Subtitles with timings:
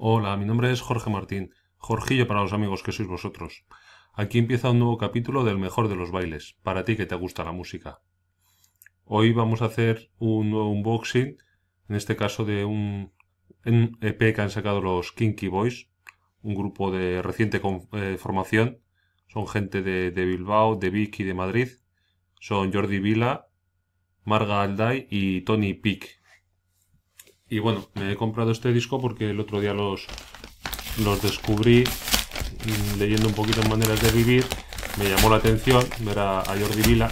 [0.00, 3.64] Hola, mi nombre es Jorge Martín, Jorgillo para los amigos que sois vosotros.
[4.14, 7.42] Aquí empieza un nuevo capítulo del mejor de los bailes, para ti que te gusta
[7.42, 7.98] la música.
[9.06, 11.38] Hoy vamos a hacer un nuevo unboxing,
[11.88, 13.10] en este caso de un,
[13.64, 15.88] EP que han sacado los Kinky Boys,
[16.42, 17.60] un grupo de reciente
[17.94, 18.78] eh, formación.
[19.26, 21.70] Son gente de, Bilbao, de Vic y de Madrid.
[22.38, 23.48] Son Jordi Vila,
[24.22, 26.20] Marga Alday y Tony Pick.
[27.50, 30.06] Y bueno, me he comprado este disco porque el otro día los,
[31.02, 31.84] los descubrí
[32.98, 34.44] leyendo un poquito en maneras de vivir.
[34.98, 37.10] Me llamó la atención ver a, Jordi Vila.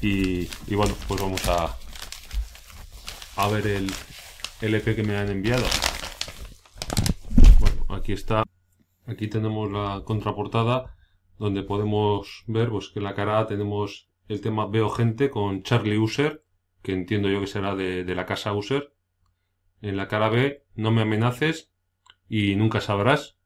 [0.00, 1.76] Y, bueno, pues vamos a,
[3.36, 3.92] a ver el,
[4.62, 5.64] el EP que me han enviado.
[7.60, 8.44] Bueno, aquí está.
[9.06, 10.96] Aquí tenemos la contraportada
[11.38, 15.98] donde podemos ver pues, que en la cara tenemos el tema Veo Gente con Charlie
[15.98, 16.41] User
[16.82, 18.92] que entiendo yo que será de, la casa user.
[19.80, 21.72] En la cara B, no me amenaces
[22.28, 23.38] y nunca sabrás.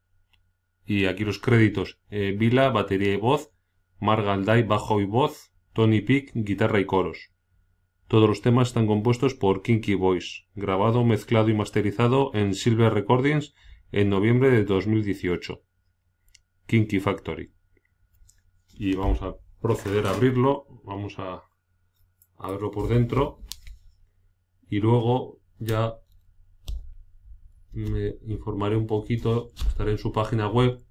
[0.85, 1.99] Y aquí los créditos.
[2.11, 3.53] Eh, Vila, batería y voz.
[3.99, 5.53] Margalday, bajo y voz.
[5.73, 7.31] Tony Pick, guitarra y coros.
[8.09, 13.53] Todos los temas están compuestos por Kinky Voice, grabado, mezclado y masterizado en Silver Recordings
[13.91, 15.61] en noviembre de 2018.
[16.67, 17.53] Kinky Factory.
[18.75, 20.67] Y vamos a proceder a abrirlo.
[20.85, 21.43] Vamos a
[22.39, 23.41] a verlo por dentro
[24.69, 25.97] y luego ya
[27.73, 30.83] me informaré un poquito, estaré en su página web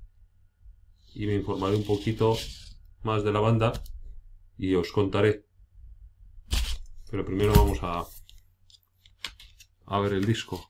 [1.14, 2.38] y me informaré un poquito
[3.04, 3.73] más de la banda
[4.58, 5.46] y os contaré.
[7.10, 8.06] Pero primero vamos a,
[9.86, 10.70] a ver el disco.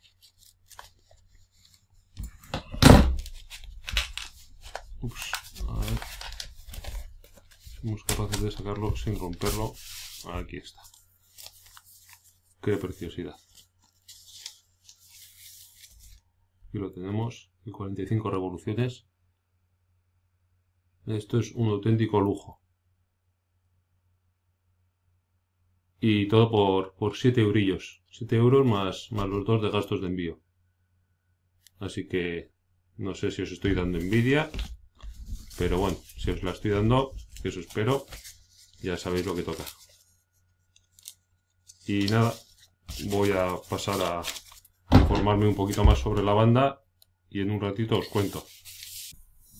[5.01, 5.31] Ups,
[5.67, 5.99] a ver.
[7.81, 9.73] Somos capaces de sacarlo sin romperlo.
[10.27, 10.81] Aquí está.
[12.61, 13.35] Qué preciosidad.
[16.67, 17.51] Aquí lo tenemos.
[17.65, 19.07] Y 45 revoluciones.
[21.05, 22.61] Esto es un auténtico lujo.
[25.99, 28.03] Y todo por, por 7 eurillos.
[28.11, 30.39] 7 euros más, más los dos de gastos de envío.
[31.79, 32.51] Así que
[32.97, 34.49] no sé si os estoy dando envidia.
[35.57, 38.05] Pero bueno, si os la estoy dando, que eso espero,
[38.81, 39.63] ya sabéis lo que toca.
[41.87, 42.33] Y nada,
[43.09, 44.23] voy a pasar a
[44.99, 46.81] informarme un poquito más sobre la banda
[47.29, 48.43] y en un ratito os cuento.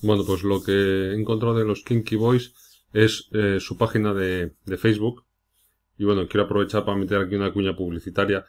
[0.02, 2.54] Bueno, pues lo que he encontrado de los Kinky Boys
[2.94, 5.26] es eh, su página de, Facebook.
[5.98, 8.46] Y bueno, quiero aprovechar para meter aquí una cuña publicitaria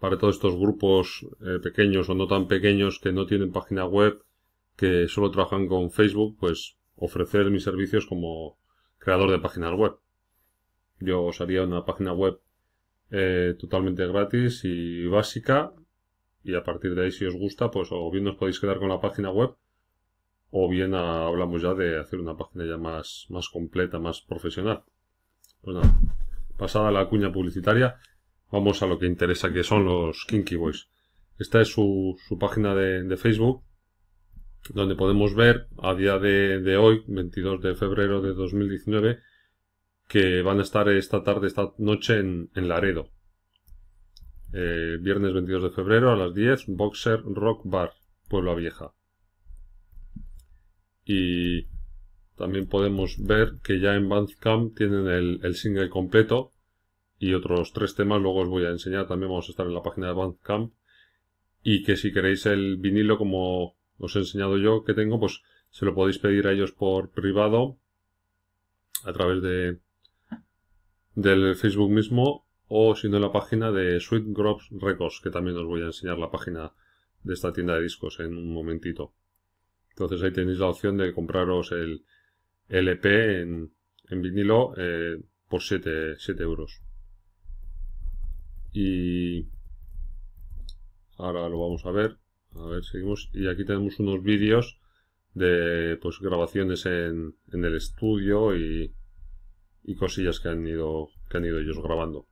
[0.00, 4.20] para todos estos grupos eh, pequeños o no tan pequeños que no tienen página web,
[4.76, 8.58] que solo trabajan con Facebook, pues ofrecer mis servicios como
[8.98, 9.96] creador de páginas web.
[10.98, 12.40] Yo os haría una página web
[13.14, 15.72] eh, totalmente gratis y básica.
[16.42, 18.88] Y a partir de ahí, si os gusta, pues o bien os podéis quedar con
[18.88, 19.54] la página web,
[20.50, 24.82] o bien hablamos ya de hacer una página ya más, más completa, más profesional.
[25.60, 25.76] Pues
[26.56, 27.96] pasada la cuña publicitaria,
[28.50, 30.88] vamos a lo que interesa, que son los Kinky Boys.
[31.38, 33.62] Esta es su, su página de, de, Facebook,
[34.70, 39.20] donde podemos ver a día de hoy, 22 de febrero de 2019,
[40.08, 43.08] que van a estar esta tarde, esta noche en, Laredo.
[44.52, 47.92] Eh, viernes 22 de febrero a las 10, Boxer Rock Bar,
[48.28, 48.92] Puebla Vieja.
[51.04, 51.66] Y
[52.36, 56.52] también podemos ver que ya en Bandcamp tienen el, single completo
[57.18, 59.82] y otros tres temas, luego os voy a enseñar, también vamos a estar en la
[59.82, 60.72] página de Bandcamp.
[61.62, 65.84] Y que si queréis el vinilo, como os he enseñado yo que tengo, pues se
[65.84, 67.78] lo podéis pedir a ellos por privado
[69.04, 69.78] a través de,
[71.14, 75.66] del Facebook mismo o si no la página de Sweet Grove Records, que también os
[75.66, 76.72] voy a enseñar la página
[77.22, 79.14] de esta tienda de discos en un momentito.
[79.90, 82.04] Entonces ahí tenéis la opción de compraros el
[82.68, 83.72] LP en,
[84.08, 86.80] en vinilo eh, por 7, 7 euros.
[88.72, 89.48] Y
[91.18, 92.16] ahora lo vamos a ver.
[92.54, 93.30] A ver, seguimos.
[93.34, 94.80] Y aquí tenemos unos vídeos
[95.34, 98.94] de pues grabaciones en, en el estudio y,
[99.84, 102.26] y cosillas que han ido que han ido ellos grabando.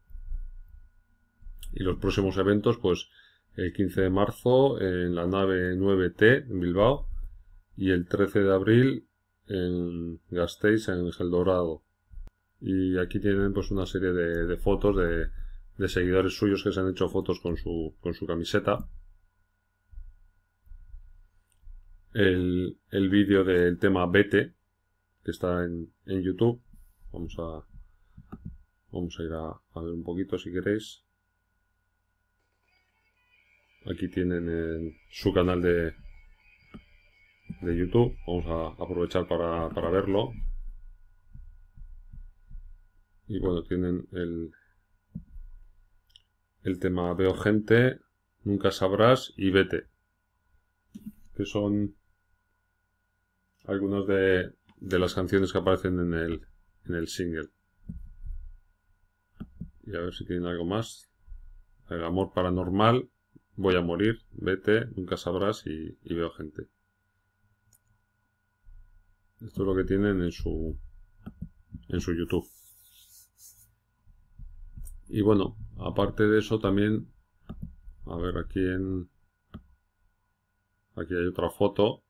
[1.73, 3.09] Y los próximos eventos pues
[3.57, 7.07] el 15 de marzo en la nave 9T en Bilbao
[7.77, 9.09] y el 13 de abril
[9.47, 11.83] en Gasteiz en El Dorado
[12.61, 17.09] y aquí tienen pues una serie de, fotos de, seguidores suyos que se han hecho
[17.09, 18.87] fotos con su, con su camiseta.
[22.13, 24.55] El, el vídeo del tema Vete
[25.25, 26.61] que está en, en YouTube
[27.13, 27.65] Vamos a,
[28.93, 31.03] vamos a ir a, ver un poquito si queréis.
[33.91, 35.95] Aquí tienen su canal de,
[37.63, 38.17] de YouTube.
[38.27, 40.33] Vamos a aprovechar para, para verlo.
[43.27, 44.51] Y bueno, tienen el,
[46.63, 48.01] el tema Veo gente,
[48.43, 49.87] Nunca sabrás y Vete.
[51.37, 51.95] Que son
[53.67, 56.47] algunas de, de las canciones que aparecen en el,
[56.91, 57.49] en el single.
[59.85, 61.11] Y a ver si tienen algo más.
[61.89, 63.09] El amor paranormal,
[63.57, 66.69] voy a morir, vete, nunca sabrás y, y veo gente.
[69.41, 70.79] Esto es lo que tienen en su
[71.89, 72.47] en su YouTube.
[75.09, 77.11] Y bueno, aparte de eso también,
[78.07, 79.09] a ver aquí en...
[80.95, 82.05] Aquí hay otra foto.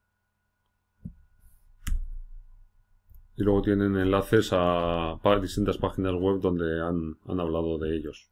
[3.40, 8.30] Y luego tienen enlaces a distintas páginas web donde han, hablado de ellos.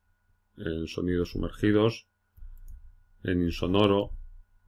[0.59, 2.07] En sonidos sumergidos,
[3.23, 4.11] en insonoro.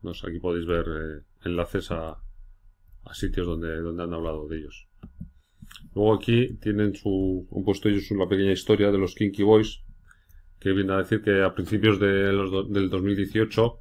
[0.01, 2.13] No aquí podéis ver eh, enlaces a,
[3.05, 4.89] a sitios donde, donde han hablado de ellos.
[5.95, 9.83] Luego aquí tienen su, han puesto ellos una pequeña historia de los Kinky Boys
[10.59, 13.79] que viene a decir que a principios de los del 2018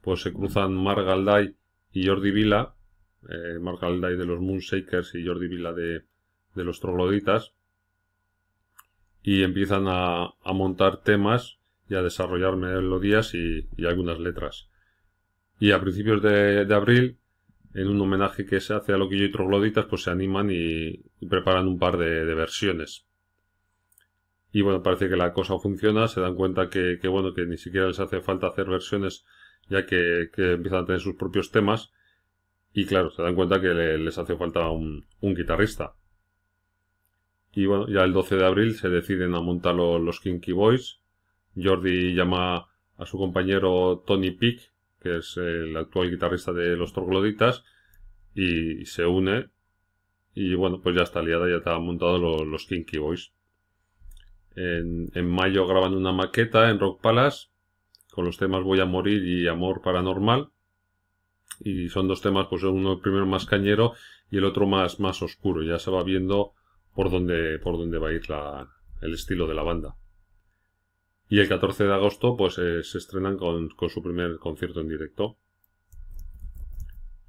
[0.00, 1.54] pues se cruzan Mark Galday
[1.92, 2.77] y Jordi Vila,
[3.28, 6.04] eh, Mark Galday de los Moonshakers y Jordi Vila de,
[6.54, 7.54] los Trogloditas,
[9.22, 14.68] y empiezan a, montar temas y a desarrollar melodías y, algunas letras.
[15.60, 17.18] Y a principios de, abril,
[17.74, 21.68] en un homenaje que se hace a Loquillo y Trogloditas, pues se animan y, preparan
[21.68, 23.06] un par de, de versiones.
[24.52, 27.58] Y bueno, parece que la cosa funciona, se dan cuenta que, que bueno, que ni
[27.58, 29.24] siquiera les hace falta hacer versiones
[29.68, 31.92] ya que, que empiezan a tener sus propios temas.
[32.72, 35.94] Y claro, se dan cuenta que les hace falta un, guitarrista.
[37.52, 41.00] Y bueno, ya el 12 de abril se deciden a montar los Kinky Boys.
[41.56, 47.64] Jordi llama a su compañero Tony Peak, que es el actual guitarrista de los Trogloditas,
[48.34, 49.48] y se une.
[50.34, 53.32] Y bueno, pues ya está liada, ya está montado los, los Kinky Boys.
[54.54, 57.48] En, en, mayo graban una maqueta en Rock Palace
[58.10, 60.50] con los temas Voy a morir y Amor Paranormal.
[61.60, 63.94] Y son dos temas, pues uno primero más cañero
[64.30, 65.62] y el otro más, más oscuro.
[65.62, 66.52] Ya se va viendo
[66.94, 68.68] por dónde, por dónde va a ir la,
[69.02, 69.96] el estilo de la banda.
[71.28, 74.88] Y el 14 de agosto, pues eh, se estrenan con, con, su primer concierto en
[74.88, 75.36] directo.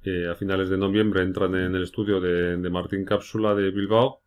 [0.02, 4.22] Eh, a finales de noviembre entran en el estudio de, de Martín Cápsula de Bilbao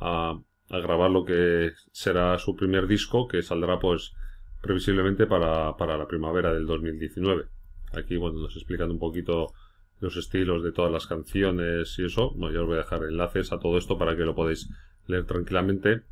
[0.00, 0.38] a,
[0.68, 4.12] a grabar lo que será su primer disco, que saldrá pues
[4.60, 7.46] previsiblemente para, para la primavera del 2019.
[7.92, 9.52] Aquí, bueno, nos explican un poquito
[10.00, 12.30] los estilos de todas las canciones y eso.
[12.30, 14.68] Bueno, yo os voy a dejar enlaces a todo esto para que lo podáis
[15.06, 16.02] leer tranquilamente.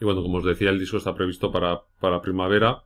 [0.00, 2.84] Y bueno, como os decía, el disco está previsto para, para primavera.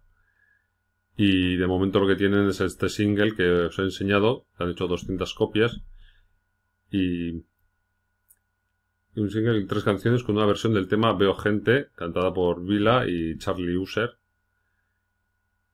[1.16, 4.46] Y de momento lo que tienen es este single que os he enseñado.
[4.58, 5.80] Han hecho 200 copias.
[6.90, 7.44] Y
[9.16, 13.04] un single y tres canciones con una versión del tema Veo Gente, cantada por Vila
[13.06, 14.18] y Charlie User.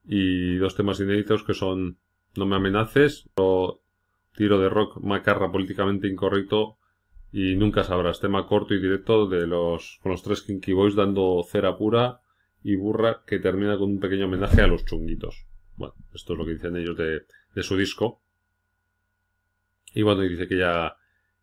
[0.04, 1.98] Y dos temas inéditos que son
[2.36, 3.80] No me amenaces, o
[4.34, 6.78] Tiro de rock macarra políticamente incorrecto
[7.32, 11.44] y Nunca sabrás, tema corto y directo de los, con los tres Kinky Boys dando
[11.48, 12.20] cera pura
[12.62, 15.46] y burra que termina con un pequeño homenaje a los chunguitos.
[15.76, 17.22] Bueno, esto es lo que dicen ellos de,
[17.54, 18.20] de su disco.
[19.94, 20.96] Y bueno, y dice que ya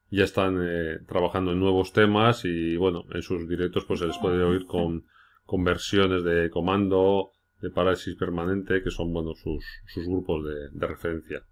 [0.09, 4.17] ya están eh, trabajando en nuevos temas y bueno, en sus directos pues se les
[4.17, 5.05] puede oír con,
[5.45, 10.87] con versiones de comando, de parálisis permanente, que son bueno sus, sus grupos de, de
[10.87, 11.43] referencia.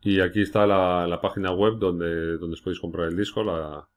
[0.00, 3.88] Y aquí está la, la, página web donde, donde podéis comprar el disco, la,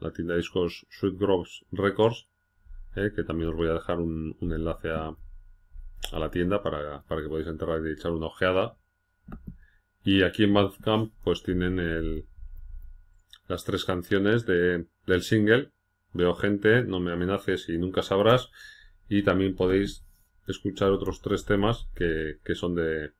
[0.00, 2.28] la tienda de discos Sweet Groves Records,
[2.96, 5.14] eh, que también os voy a dejar un, un enlace a,
[6.12, 8.76] a la tienda para, para que podáis entrar y echar una ojeada.
[10.04, 12.26] Y aquí en Bandcamp pues tienen el,
[13.48, 15.70] las tres canciones de, del single.
[16.12, 18.50] Veo gente, no me amenaces y nunca sabrás.
[19.08, 20.04] Y también podéis
[20.46, 23.10] escuchar otros tres temas que, que son de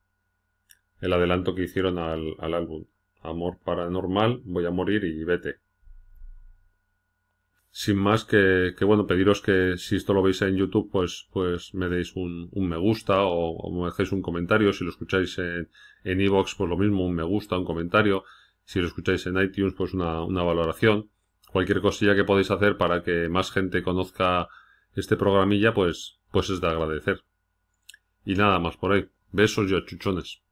[1.01, 2.85] el adelanto que hicieron al, al álbum.
[3.23, 5.62] Amor paranormal, voy a morir y vete
[7.75, 11.73] sin más que, que, bueno, pediros que si esto lo veis en YouTube, pues, pues
[11.75, 14.75] me deis un, un me gusta o, me dejéis un comentario.
[14.75, 15.71] Si lo escucháis en
[16.05, 18.25] en iVoox, pues lo mismo, un me gusta, un comentario.
[18.65, 21.09] Si lo escucháis en iTunes, pues una, una valoración.
[21.51, 24.49] Cualquier cosilla que podéis hacer para que más gente conozca
[24.95, 27.23] este programilla, pues, pues es de agradecer.
[28.25, 29.09] Y nada más por ahí.
[29.33, 30.43] Besos y achuchones.